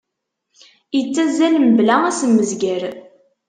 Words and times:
Ittazal 0.99 1.55
mebla 1.63 1.95
asemmezger. 2.09 2.81